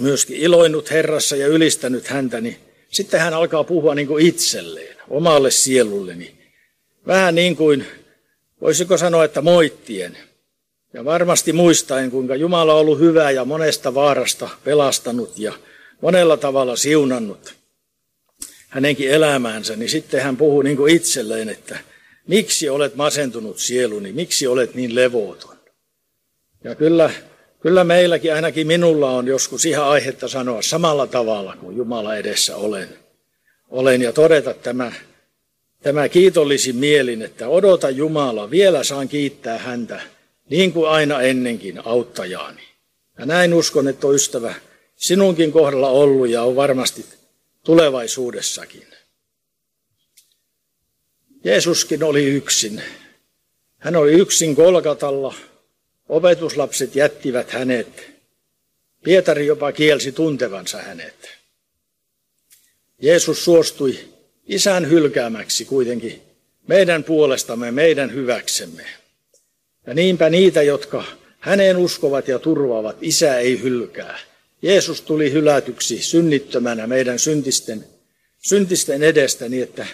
myöskin 0.00 0.36
iloinut 0.36 0.90
Herrassa 0.90 1.36
ja 1.36 1.46
ylistänyt 1.46 2.06
häntä, 2.06 2.40
niin 2.40 2.56
sitten 2.88 3.20
hän 3.20 3.34
alkaa 3.34 3.64
puhua 3.64 3.94
niin 3.94 4.06
kuin 4.06 4.26
itselleen, 4.26 4.96
omalle 5.08 5.50
sielulleni. 5.50 6.36
Vähän 7.06 7.34
niin 7.34 7.56
kuin, 7.56 7.86
voisiko 8.60 8.96
sanoa, 8.96 9.24
että 9.24 9.42
moittien. 9.42 10.18
Ja 10.92 11.04
varmasti 11.04 11.52
muistaen, 11.52 12.10
kuinka 12.10 12.36
Jumala 12.36 12.74
on 12.74 12.80
ollut 12.80 12.98
hyvä 12.98 13.30
ja 13.30 13.44
monesta 13.44 13.94
vaarasta 13.94 14.48
pelastanut 14.64 15.38
ja 15.38 15.52
monella 16.00 16.36
tavalla 16.36 16.76
siunannut 16.76 17.54
hänenkin 18.68 19.10
elämäänsä, 19.10 19.76
niin 19.76 19.88
sitten 19.88 20.22
hän 20.22 20.36
puhuu 20.36 20.62
niin 20.62 20.76
kuin 20.76 20.96
itselleen, 20.96 21.48
että 21.48 21.78
miksi 22.26 22.68
olet 22.68 22.94
masentunut 22.94 23.58
sieluni, 23.58 24.12
miksi 24.12 24.46
olet 24.46 24.74
niin 24.74 24.94
levoton. 24.94 25.56
Ja 26.64 26.74
kyllä, 26.74 27.10
kyllä 27.60 27.84
meilläkin, 27.84 28.34
ainakin 28.34 28.66
minulla 28.66 29.10
on 29.10 29.26
joskus 29.26 29.66
ihan 29.66 29.88
aihetta 29.88 30.28
sanoa 30.28 30.62
samalla 30.62 31.06
tavalla 31.06 31.56
kuin 31.60 31.76
Jumala 31.76 32.16
edessä 32.16 32.56
olen. 32.56 32.88
Olen 33.68 34.02
ja 34.02 34.12
todeta 34.12 34.54
tämä, 34.54 34.92
tämä 35.82 36.08
kiitollisin 36.08 36.76
mielin, 36.76 37.22
että 37.22 37.48
odota 37.48 37.90
Jumala, 37.90 38.50
vielä 38.50 38.84
saan 38.84 39.08
kiittää 39.08 39.58
häntä, 39.58 40.00
niin 40.50 40.72
kuin 40.72 40.88
aina 40.88 41.20
ennenkin 41.20 41.86
auttajaani. 41.86 42.62
Ja 43.18 43.26
näin 43.26 43.54
uskon, 43.54 43.88
että 43.88 44.06
ystävä 44.08 44.54
sinunkin 44.96 45.52
kohdalla 45.52 45.88
ollut 45.88 46.28
ja 46.28 46.42
on 46.42 46.56
varmasti 46.56 47.06
tulevaisuudessakin. 47.64 48.86
Jeesuskin 51.44 52.02
oli 52.02 52.24
yksin. 52.24 52.82
Hän 53.78 53.96
oli 53.96 54.12
yksin 54.12 54.56
Kolkatalla. 54.56 55.34
Opetuslapset 56.08 56.96
jättivät 56.96 57.50
hänet. 57.50 58.10
Pietari 59.04 59.46
jopa 59.46 59.72
kielsi 59.72 60.12
tuntevansa 60.12 60.78
hänet. 60.78 61.28
Jeesus 63.02 63.44
suostui 63.44 63.98
isän 64.46 64.90
hylkäämäksi 64.90 65.64
kuitenkin 65.64 66.22
meidän 66.66 67.04
puolestamme, 67.04 67.70
meidän 67.70 68.12
hyväksemme. 68.12 68.86
Ja 69.86 69.94
niinpä 69.94 70.30
niitä, 70.30 70.62
jotka 70.62 71.04
häneen 71.40 71.76
uskovat 71.76 72.28
ja 72.28 72.38
turvaavat, 72.38 72.96
isä 73.00 73.38
ei 73.38 73.62
hylkää. 73.62 74.18
Jeesus 74.62 75.00
tuli 75.00 75.32
hylätyksi 75.32 76.02
synnittömänä 76.02 76.86
meidän 76.86 77.18
syntisten, 77.18 77.84
syntisten 78.38 79.02
edestä 79.02 79.48
niin, 79.48 79.62
että, 79.62 79.86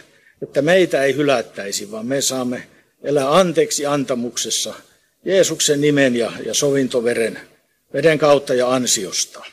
että 0.42 0.62
meitä 0.62 1.04
ei 1.04 1.16
hylättäisi, 1.16 1.90
vaan 1.90 2.06
me 2.06 2.20
saamme 2.20 2.68
elää 3.02 3.36
anteeksi 3.36 3.86
antamuksessa 3.86 4.74
Jeesuksen 5.24 5.80
nimen 5.80 6.16
ja, 6.16 6.32
ja 6.46 6.54
sovintoveren 6.54 7.40
veden 7.92 8.18
kautta 8.18 8.54
ja 8.54 8.70
ansiosta. 8.70 9.44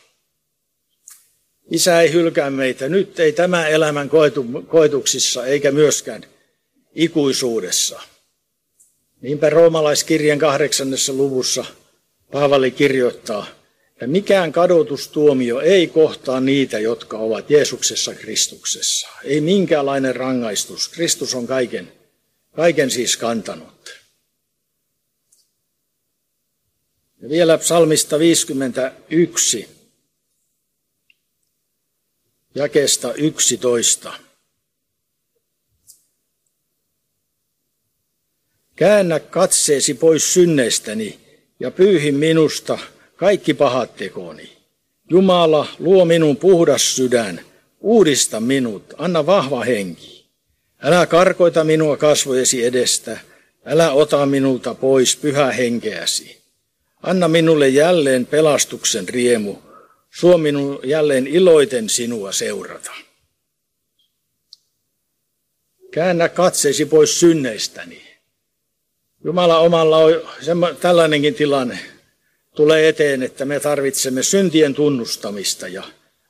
Isä 1.71 2.01
ei 2.01 2.13
hylkää 2.13 2.49
meitä. 2.49 2.89
Nyt 2.89 3.19
ei 3.19 3.31
tämä 3.31 3.67
elämän 3.67 4.09
koetu, 4.09 4.45
koetuksissa 4.67 5.45
eikä 5.45 5.71
myöskään 5.71 6.25
ikuisuudessa. 6.95 8.01
Niinpä 9.21 9.49
roomalaiskirjan 9.49 10.39
kahdeksannessa 10.39 11.13
luvussa 11.13 11.65
Paavali 12.31 12.71
kirjoittaa, 12.71 13.47
ja 14.01 14.07
mikään 14.07 14.51
kadotustuomio 14.51 15.59
ei 15.59 15.87
kohtaa 15.87 16.39
niitä, 16.39 16.79
jotka 16.79 17.17
ovat 17.17 17.49
Jeesuksessa 17.49 18.15
Kristuksessa. 18.15 19.07
Ei 19.23 19.41
minkäänlainen 19.41 20.15
rangaistus. 20.15 20.89
Kristus 20.89 21.35
on 21.35 21.47
kaiken, 21.47 21.91
kaiken 22.55 22.91
siis 22.91 23.17
kantanut. 23.17 23.93
Ja 27.21 27.29
vielä 27.29 27.57
psalmista 27.57 28.19
51, 28.19 29.67
jakesta 32.55 33.13
11. 33.13 34.13
Käännä 38.75 39.19
katseesi 39.19 39.93
pois 39.93 40.33
synneistäni 40.33 41.19
ja 41.59 41.71
pyyhi 41.71 42.11
minusta 42.11 42.79
kaikki 43.19 43.53
pahat 43.53 43.95
tekoni. 43.95 44.57
Jumala, 45.09 45.67
luo 45.79 46.05
minun 46.05 46.37
puhdas 46.37 46.95
sydän, 46.95 47.41
uudista 47.79 48.39
minut, 48.39 48.93
anna 48.97 49.25
vahva 49.25 49.63
henki. 49.63 50.25
Älä 50.83 51.05
karkoita 51.05 51.63
minua 51.63 51.97
kasvojesi 51.97 52.65
edestä, 52.65 53.19
älä 53.65 53.91
ota 53.91 54.25
minulta 54.25 54.73
pois 54.73 55.15
pyhä 55.15 55.51
henkeäsi. 55.51 56.41
Anna 57.03 57.27
minulle 57.27 57.67
jälleen 57.69 58.25
pelastuksen 58.25 59.09
riemu, 59.09 59.55
suo 60.09 60.37
minun 60.37 60.79
jälleen 60.83 61.27
iloiten 61.27 61.89
sinua 61.89 62.31
seurata. 62.31 62.91
Käännä 65.91 66.29
katseesi 66.29 66.85
pois 66.85 67.19
synneistäni. 67.19 68.01
Jumala 69.23 69.59
omalla 69.59 69.97
on 69.97 70.21
tällainenkin 70.79 71.33
tilanne 71.35 71.79
tulee 72.59 72.89
eteen, 72.89 73.23
että 73.23 73.45
me 73.45 73.59
tarvitsemme 73.59 74.23
syntien 74.23 74.73
tunnustamista 74.73 75.67
ja 75.67 75.83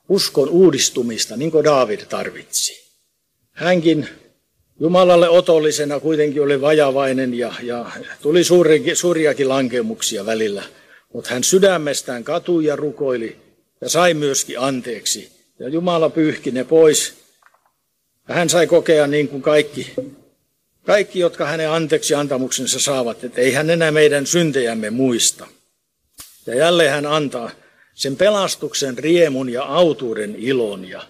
uskon 0.10 0.50
uudistumista, 0.50 1.38
niin 1.38 1.52
kuin 1.52 1.64
Daavid 1.64 2.00
tarvitsi. 2.00 2.94
Hänkin 3.52 4.08
Jumalalle 4.80 5.30
otollisena 5.30 6.00
kuitenkin 6.00 6.42
oli 6.42 6.62
vajavainen 6.62 7.34
ja, 7.34 7.54
ja 7.64 7.92
tuli 8.22 8.44
suuri, 8.44 8.96
suuriakin 8.96 9.50
lankemuksia 9.50 10.26
välillä, 10.26 10.64
mutta 11.14 11.30
hän 11.34 11.44
sydämestään 11.44 12.24
katui 12.24 12.66
ja 12.66 12.76
rukoili 12.76 13.38
ja 13.82 13.90
sai 13.90 14.14
myöskin 14.14 14.60
anteeksi. 14.60 15.32
Ja 15.60 15.70
Jumala 15.70 16.10
pyyhki 16.10 16.52
ne 16.52 16.64
pois. 16.64 17.14
Ja 18.28 18.36
hän 18.36 18.50
sai 18.50 18.68
kokea 18.68 19.08
niin 19.08 19.28
kuin 19.28 19.42
kaikki, 19.42 19.94
kaikki, 20.86 21.20
jotka 21.20 21.46
hänen 21.46 21.70
anteeksi 21.70 22.14
antamuksensa 22.14 22.80
saavat, 22.80 23.24
että 23.24 23.42
ei 23.42 23.52
hän 23.52 23.70
enää 23.70 23.92
meidän 23.92 24.26
syntejämme 24.26 24.90
muista. 24.90 25.48
Ja 26.46 26.56
jälleen 26.56 26.92
hän 26.92 27.06
antaa 27.06 27.52
sen 27.94 28.16
pelastuksen 28.16 28.98
riemun 28.98 29.50
ja 29.50 29.64
autuuden 29.64 30.36
ilon. 30.38 30.90
Ja, 30.90 31.04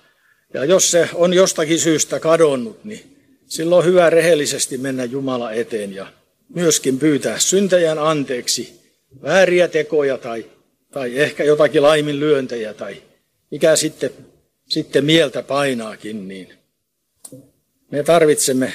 ja 0.53 0.65
jos 0.65 0.91
se 0.91 1.09
on 1.13 1.33
jostakin 1.33 1.79
syystä 1.79 2.19
kadonnut, 2.19 2.83
niin 2.83 3.17
silloin 3.45 3.79
on 3.79 3.85
hyvä 3.85 4.09
rehellisesti 4.09 4.77
mennä 4.77 5.03
Jumala 5.03 5.51
eteen 5.51 5.95
ja 5.95 6.07
myöskin 6.55 6.99
pyytää 6.99 7.39
syntäjän 7.39 7.99
anteeksi 7.99 8.79
vääriä 9.21 9.67
tekoja 9.67 10.17
tai, 10.17 10.45
tai 10.91 11.19
ehkä 11.19 11.43
jotakin 11.43 11.81
laiminlyöntejä 11.81 12.73
tai 12.73 13.03
mikä 13.51 13.75
sitten, 13.75 14.11
sitten 14.69 15.05
mieltä 15.05 15.43
painaakin, 15.43 16.27
niin 16.27 16.53
me 17.91 18.03
tarvitsemme 18.03 18.73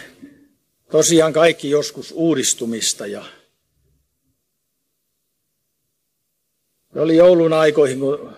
tosiaan 0.90 1.32
kaikki 1.32 1.70
joskus 1.70 2.12
uudistumista 2.12 3.06
ja 3.06 3.24
Se 6.94 7.00
oli 7.00 7.16
joulun 7.16 7.52
aikoihin, 7.52 8.00
kun 8.00 8.36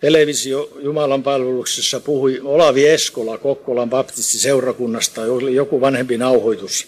televisio 0.00 0.70
Jumalan 0.80 1.22
palveluksessa 1.22 2.00
puhui 2.00 2.40
Olavi 2.44 2.88
Eskola 2.88 3.38
Kokkolan 3.38 3.90
baptistiseurakunnasta, 3.90 5.22
oli 5.22 5.54
joku 5.54 5.80
vanhempi 5.80 6.18
nauhoitus. 6.18 6.86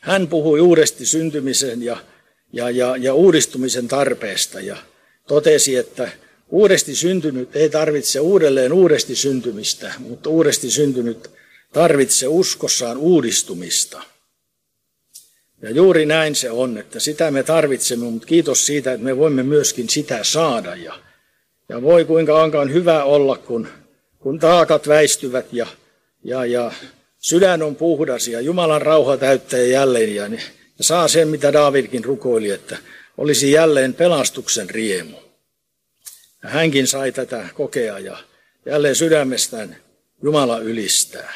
Hän 0.00 0.28
puhui 0.28 0.60
uudesti 0.60 1.06
syntymisen 1.06 1.82
ja, 1.82 1.96
ja, 2.52 2.70
ja, 2.70 2.96
ja 2.96 3.14
uudistumisen 3.14 3.88
tarpeesta 3.88 4.60
ja 4.60 4.76
totesi, 5.28 5.76
että 5.76 6.10
uudesti 6.48 6.94
syntynyt 6.94 7.56
ei 7.56 7.70
tarvitse 7.70 8.20
uudelleen 8.20 8.72
uudesti 8.72 9.16
syntymistä, 9.16 9.94
mutta 9.98 10.30
uudesti 10.30 10.70
syntynyt 10.70 11.30
tarvitsee 11.72 12.28
uskossaan 12.28 12.96
uudistumista. 12.96 14.02
Ja 15.62 15.70
juuri 15.70 16.06
näin 16.06 16.34
se 16.34 16.50
on, 16.50 16.78
että 16.78 17.00
sitä 17.00 17.30
me 17.30 17.42
tarvitsemme, 17.42 18.04
mutta 18.04 18.26
kiitos 18.26 18.66
siitä, 18.66 18.92
että 18.92 19.04
me 19.04 19.16
voimme 19.16 19.42
myöskin 19.42 19.88
sitä 19.88 20.24
saada. 20.24 20.74
Ja, 20.74 20.94
ja 21.68 21.82
voi 21.82 22.04
kuinka 22.04 22.42
onkaan 22.42 22.72
hyvä 22.72 23.04
olla, 23.04 23.36
kun, 23.36 23.68
kun 24.18 24.38
taakat 24.38 24.88
väistyvät 24.88 25.46
ja, 25.52 25.66
ja, 26.24 26.44
ja 26.44 26.72
sydän 27.18 27.62
on 27.62 27.76
puhdas 27.76 28.28
ja 28.28 28.40
Jumalan 28.40 28.82
rauha 28.82 29.16
täyttää 29.16 29.60
jälleen. 29.60 30.14
Ja, 30.14 30.26
ja 30.26 30.84
saa 30.84 31.08
sen, 31.08 31.28
mitä 31.28 31.52
Daavidkin 31.52 32.04
rukoili, 32.04 32.50
että 32.50 32.78
olisi 33.18 33.52
jälleen 33.52 33.94
pelastuksen 33.94 34.70
riemu. 34.70 35.16
Ja 36.42 36.48
hänkin 36.48 36.86
sai 36.86 37.12
tätä 37.12 37.48
kokea 37.54 37.98
ja 37.98 38.18
jälleen 38.66 38.96
sydämestään 38.96 39.76
Jumala 40.22 40.58
ylistää. 40.58 41.34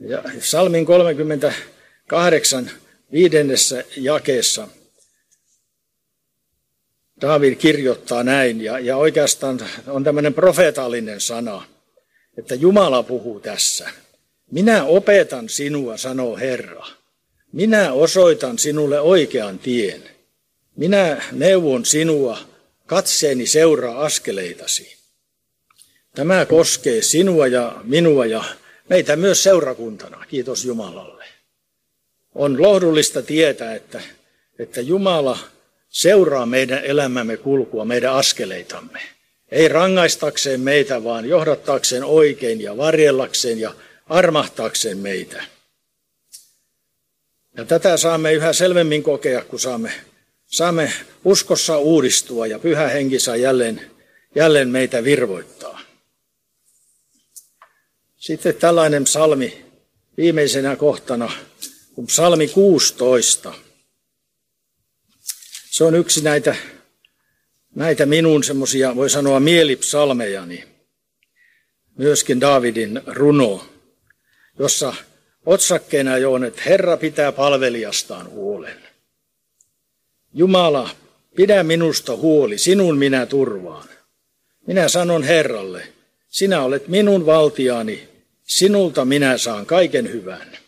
Ja 0.00 0.22
Salmin 0.40 0.86
38 0.86 2.70
viidennessä 3.12 3.84
jakeessa 3.96 4.68
David 7.20 7.54
kirjoittaa 7.54 8.22
näin, 8.22 8.60
ja, 8.60 8.78
ja 8.78 8.96
oikeastaan 8.96 9.60
on 9.86 10.04
tämmöinen 10.04 10.34
profeetallinen 10.34 11.20
sana, 11.20 11.66
että 12.38 12.54
Jumala 12.54 13.02
puhuu 13.02 13.40
tässä. 13.40 13.90
Minä 14.50 14.84
opetan 14.84 15.48
sinua, 15.48 15.96
sanoo 15.96 16.36
Herra. 16.36 16.86
Minä 17.52 17.92
osoitan 17.92 18.58
sinulle 18.58 19.00
oikean 19.00 19.58
tien. 19.58 20.02
Minä 20.76 21.22
neuvon 21.32 21.84
sinua, 21.84 22.38
katseeni 22.86 23.46
seuraa 23.46 24.04
askeleitasi. 24.04 24.96
Tämä 26.14 26.46
koskee 26.46 27.02
sinua 27.02 27.46
ja 27.46 27.80
minua 27.84 28.26
ja 28.26 28.44
meitä 28.88 29.16
myös 29.16 29.42
seurakuntana, 29.42 30.24
kiitos 30.28 30.64
Jumalalle. 30.64 31.24
On 32.38 32.62
lohdullista 32.62 33.22
tietää, 33.22 33.74
että, 33.74 34.00
että 34.58 34.80
Jumala 34.80 35.38
seuraa 35.88 36.46
meidän 36.46 36.84
elämämme 36.84 37.36
kulkua, 37.36 37.84
meidän 37.84 38.12
askeleitamme. 38.12 39.00
Ei 39.50 39.68
rangaistakseen 39.68 40.60
meitä, 40.60 41.04
vaan 41.04 41.28
johdattaakseen 41.28 42.04
oikein 42.04 42.60
ja 42.60 42.76
varjellakseen 42.76 43.60
ja 43.60 43.74
armahtaakseen 44.06 44.98
meitä. 44.98 45.44
Ja 47.56 47.64
tätä 47.64 47.96
saamme 47.96 48.32
yhä 48.32 48.52
selvemmin 48.52 49.02
kokea, 49.02 49.44
kun 49.44 49.60
saamme, 49.60 49.92
saamme 50.46 50.92
uskossa 51.24 51.78
uudistua 51.78 52.46
ja 52.46 52.58
pyhä 52.58 52.88
henki 52.88 53.20
saa 53.20 53.36
jälleen, 53.36 53.90
jälleen 54.34 54.68
meitä 54.68 55.04
virvoittaa. 55.04 55.80
Sitten 58.16 58.54
tällainen 58.54 59.04
psalmi 59.04 59.64
viimeisenä 60.16 60.76
kohtana, 60.76 61.32
kun 61.96 62.06
psalmi 62.06 62.48
16. 62.48 63.54
Se 65.70 65.84
on 65.84 65.94
yksi 65.94 66.24
näitä, 66.24 66.56
näitä 67.74 68.06
minun 68.06 68.44
semmoisia, 68.44 68.96
voi 68.96 69.10
sanoa, 69.10 69.40
mielipsalmejani. 69.40 70.64
Myöskin 71.98 72.40
Davidin 72.40 73.02
runo, 73.06 73.66
jossa 74.58 74.94
otsakkeena 75.46 76.18
jo 76.18 76.32
on, 76.32 76.44
että 76.44 76.62
Herra 76.66 76.96
pitää 76.96 77.32
palvelijastaan 77.32 78.30
huolen. 78.30 78.78
Jumala, 80.34 80.90
pidä 81.36 81.62
minusta 81.62 82.16
huoli, 82.16 82.58
sinun 82.58 82.98
minä 82.98 83.26
turvaan. 83.26 83.88
Minä 84.66 84.88
sanon 84.88 85.22
Herralle, 85.22 85.88
sinä 86.28 86.62
olet 86.62 86.88
minun 86.88 87.26
valtiani, 87.26 88.08
sinulta 88.42 89.04
minä 89.04 89.38
saan 89.38 89.66
kaiken 89.66 90.12
hyvän. 90.12 90.65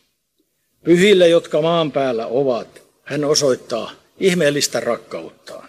Pyhille, 0.89 1.29
jotka 1.29 1.63
maan 1.63 1.93
päällä 1.93 2.27
ovat, 2.27 2.83
hän 3.05 3.25
osoittaa 3.25 3.93
ihmeellistä 4.21 4.81
rakkauttaan. 4.81 5.69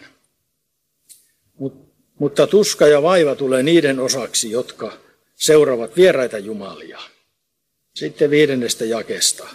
Mut, 1.57 1.73
mutta 2.19 2.47
tuska 2.47 2.87
ja 2.87 3.01
vaiva 3.01 3.35
tulee 3.35 3.63
niiden 3.63 3.99
osaksi, 3.99 4.51
jotka 4.51 4.93
seuraavat 5.35 5.97
vieraita 5.97 6.37
jumalia. 6.37 6.99
Sitten 7.95 8.29
viidennestä 8.29 8.85
jakesta. 8.85 9.47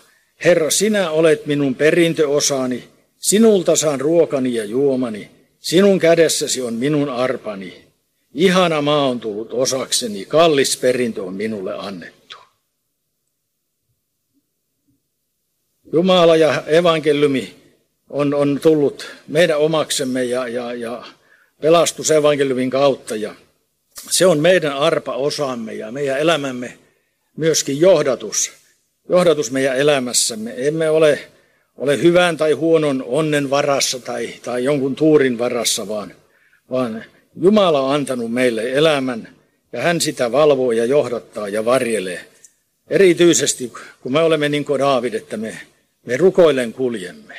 Herra, 0.44 0.70
sinä 0.70 1.10
olet 1.10 1.46
minun 1.46 1.74
perintöosani, 1.74 2.84
sinulta 3.18 3.76
saan 3.76 4.00
ruokani 4.00 4.54
ja 4.54 4.64
juomani, 4.64 5.30
sinun 5.60 5.98
kädessäsi 5.98 6.62
on 6.62 6.74
minun 6.74 7.08
arpani. 7.08 7.84
Ihana 8.34 8.82
maa 8.82 9.08
on 9.08 9.20
tullut 9.20 9.52
osakseni, 9.52 10.24
kallis 10.24 10.76
perintö 10.76 11.22
on 11.22 11.34
minulle 11.34 11.74
annettu. 11.74 12.23
Jumala 15.94 16.36
ja 16.36 16.62
evankeliumi 16.66 17.54
on, 18.10 18.34
on 18.34 18.60
tullut 18.62 19.06
meidän 19.28 19.58
omaksemme 19.58 20.24
ja, 20.24 20.48
ja, 20.48 20.74
ja 20.74 21.04
pelastus 21.62 22.10
evankeliumin 22.10 22.70
kautta. 22.70 23.16
Ja 23.16 23.34
se 24.10 24.26
on 24.26 24.38
meidän 24.38 24.72
arpa 24.72 25.12
osaamme 25.12 25.74
ja 25.74 25.92
meidän 25.92 26.18
elämämme 26.18 26.78
myöskin 27.36 27.80
johdatus. 27.80 28.52
Johdatus 29.08 29.50
meidän 29.50 29.76
elämässämme. 29.76 30.54
Emme 30.56 30.90
ole, 30.90 31.18
ole 31.76 32.02
hyvän 32.02 32.36
tai 32.36 32.52
huonon 32.52 33.04
onnen 33.06 33.50
varassa 33.50 33.98
tai, 33.98 34.28
tai 34.42 34.64
jonkun 34.64 34.96
tuurin 34.96 35.38
varassa, 35.38 35.88
vaan, 35.88 36.14
vaan 36.70 37.04
Jumala 37.40 37.80
on 37.80 37.94
antanut 37.94 38.32
meille 38.32 38.72
elämän 38.72 39.28
ja 39.72 39.82
hän 39.82 40.00
sitä 40.00 40.32
valvoo 40.32 40.72
ja 40.72 40.84
johdattaa 40.84 41.48
ja 41.48 41.64
varjelee. 41.64 42.24
Erityisesti 42.90 43.72
kun 44.00 44.12
me 44.12 44.22
olemme 44.22 44.48
niin 44.48 44.64
kuin 44.64 44.78
Daavid, 44.78 45.14
että 45.14 45.36
me, 45.36 45.58
me 46.06 46.16
rukoillen 46.16 46.72
kuljemme. 46.72 47.36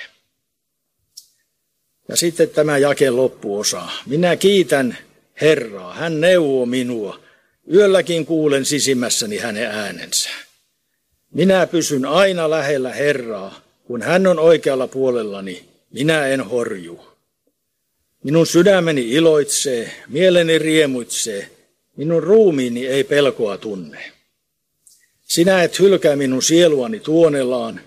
Ja 2.09 2.15
sitten 2.15 2.49
tämä 2.49 2.77
jake 2.77 3.09
loppuosa. 3.09 3.87
Minä 4.05 4.35
kiitän 4.35 4.97
Herraa, 5.41 5.93
hän 5.93 6.21
neuvoo 6.21 6.65
minua. 6.65 7.19
Yölläkin 7.73 8.25
kuulen 8.25 8.65
sisimmässäni 8.65 9.37
hänen 9.37 9.65
äänensä. 9.65 10.29
Minä 11.33 11.67
pysyn 11.67 12.05
aina 12.05 12.49
lähellä 12.49 12.93
Herraa, 12.93 13.61
kun 13.83 14.01
hän 14.01 14.27
on 14.27 14.39
oikealla 14.39 14.87
puolellani, 14.87 15.65
minä 15.91 16.27
en 16.27 16.41
horju. 16.41 17.07
Minun 18.23 18.47
sydämeni 18.47 19.09
iloitsee, 19.11 19.91
mieleni 20.07 20.59
riemuitsee, 20.59 21.49
minun 21.95 22.23
ruumiini 22.23 22.87
ei 22.87 23.03
pelkoa 23.03 23.57
tunne. 23.57 24.11
Sinä 25.21 25.63
et 25.63 25.79
hylkää 25.79 26.15
minun 26.15 26.43
sieluani 26.43 26.99
tuonelaan 26.99 27.81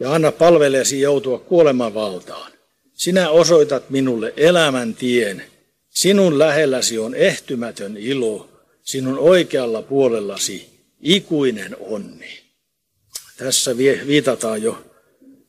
ja 0.00 0.14
anna 0.14 0.32
palveleesi 0.32 1.00
joutua 1.00 1.38
kuoleman 1.38 1.94
valtaan. 1.94 2.52
Sinä 2.92 3.30
osoitat 3.30 3.90
minulle 3.90 4.32
elämän 4.36 4.94
tien. 4.94 5.42
Sinun 5.90 6.38
lähelläsi 6.38 6.98
on 6.98 7.14
ehtymätön 7.14 7.96
ilo, 7.96 8.48
sinun 8.82 9.18
oikealla 9.18 9.82
puolellasi 9.82 10.68
ikuinen 11.00 11.76
onni. 11.80 12.40
Tässä 13.36 13.76
viitataan 14.06 14.62
jo 14.62 14.84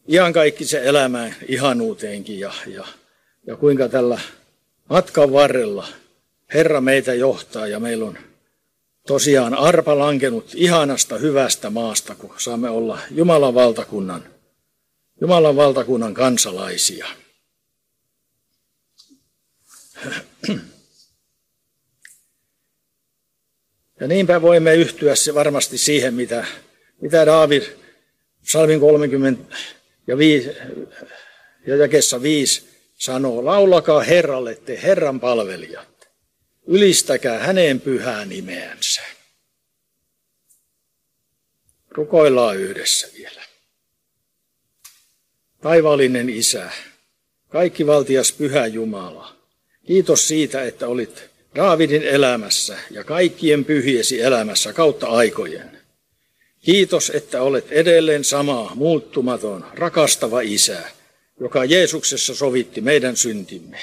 ihan 0.07 0.33
kaikki 0.33 0.65
se 0.65 0.81
elämään 0.83 1.35
ihanuuteenkin 1.47 2.39
ja, 2.39 2.53
ja, 2.67 2.85
ja 3.47 3.55
kuinka 3.55 3.89
tällä 3.89 4.19
matkan 4.89 5.33
varrella 5.33 5.87
Herra 6.53 6.81
meitä 6.81 7.13
johtaa 7.13 7.67
ja 7.67 7.79
meillä 7.79 8.05
on 8.05 8.17
tosiaan 9.07 9.53
arpa 9.53 9.99
lankenut 9.99 10.51
ihanasta 10.55 11.17
hyvästä 11.17 11.69
maasta, 11.69 12.15
kun 12.15 12.33
saamme 12.37 12.69
olla 12.69 12.99
Jumalan 13.11 13.55
valtakunnan, 13.55 14.23
Jumalan 15.21 15.55
valtakunnan 15.55 16.13
kansalaisia. 16.13 17.07
Ja 23.99 24.07
niinpä 24.07 24.41
voimme 24.41 24.75
yhtyä 24.75 25.15
se 25.15 25.33
varmasti 25.33 25.77
siihen, 25.77 26.13
mitä, 26.13 26.45
mitä 27.01 27.25
Daavid 27.25 27.63
Salmin 28.43 28.79
30 28.79 29.55
ja, 30.07 30.17
5, 30.17 30.49
ja 31.67 31.75
jakessa 31.75 32.21
5 32.21 32.63
sanoo. 32.97 33.45
Laulakaa 33.45 34.01
Herralle 34.01 34.55
te 34.55 34.81
Herran 34.83 35.19
palvelijat. 35.19 36.09
Ylistäkää 36.67 37.39
hänen 37.39 37.81
pyhää 37.81 38.25
nimeänsä. 38.25 39.01
Rukoillaan 41.91 42.57
yhdessä 42.57 43.07
vielä. 43.17 43.41
Taivaallinen 45.65 46.29
Isä, 46.29 46.69
kaikki 47.49 47.87
valtias 47.87 48.31
pyhä 48.31 48.67
Jumala, 48.67 49.35
Kiitos 49.87 50.27
siitä, 50.27 50.63
että 50.63 50.87
olit 50.87 51.23
Raavidin 51.55 52.03
elämässä 52.03 52.77
ja 52.91 53.03
kaikkien 53.03 53.65
pyhiesi 53.65 54.21
elämässä 54.21 54.73
kautta 54.73 55.07
aikojen. 55.07 55.77
Kiitos, 56.61 57.09
että 57.09 57.41
olet 57.41 57.71
edelleen 57.71 58.23
sama, 58.23 58.71
muuttumaton, 58.75 59.65
rakastava 59.73 60.41
isä, 60.41 60.83
joka 61.39 61.65
Jeesuksessa 61.65 62.35
sovitti 62.35 62.81
meidän 62.81 63.17
syntimme. 63.17 63.79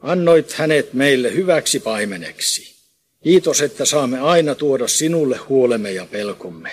Annoit 0.00 0.52
hänet 0.52 0.92
meille 0.92 1.34
hyväksi 1.34 1.80
paimeneksi. 1.80 2.74
Kiitos, 3.22 3.60
että 3.60 3.84
saamme 3.84 4.20
aina 4.20 4.54
tuoda 4.54 4.88
sinulle 4.88 5.36
huolemme 5.36 5.92
ja 5.92 6.06
pelkomme. 6.06 6.70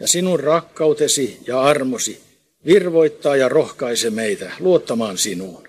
Ja 0.00 0.08
sinun 0.08 0.40
rakkautesi 0.40 1.38
ja 1.46 1.62
armosi 1.62 2.25
virvoittaa 2.66 3.36
ja 3.36 3.48
rohkaise 3.48 4.10
meitä 4.10 4.52
luottamaan 4.60 5.18
sinuun. 5.18 5.68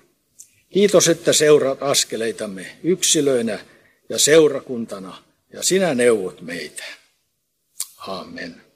Kiitos, 0.70 1.08
että 1.08 1.32
seuraat 1.32 1.82
askeleitamme 1.82 2.66
yksilöinä 2.82 3.58
ja 4.08 4.18
seurakuntana, 4.18 5.22
ja 5.52 5.62
sinä 5.62 5.94
neuvot 5.94 6.40
meitä. 6.40 6.84
Amen. 7.98 8.67